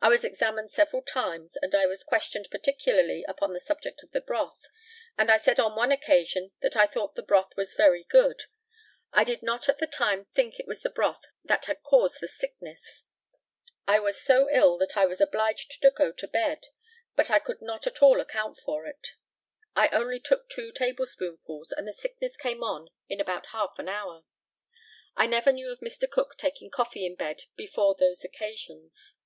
[0.00, 4.22] I was examined several times, and I was questioned particularly upon the subject of the
[4.22, 4.68] broth,
[5.18, 8.44] and I said on one occasion that I thought the broth was very good.
[9.12, 12.26] I did not at the time think it was the broth that had caused the
[12.26, 13.04] sickness.
[13.86, 16.68] I was so ill that I was obliged to go to bed;
[17.14, 19.08] but I could not at all account for it.
[19.74, 23.90] I only took two table spoonfuls, and the sickness came on in about half an
[23.90, 24.24] hour.
[25.16, 26.10] I never knew of Mr.
[26.10, 29.18] Cook taking coffee in bed before those occasions.